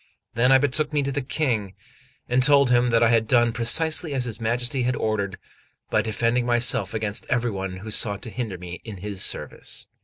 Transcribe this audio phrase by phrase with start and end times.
[0.33, 1.75] Then I betook me to the King,
[2.27, 5.37] and told him that I had done precisely as his Majesty had ordered,
[5.91, 9.87] by defending myself against every one who sought to hinder me in his service.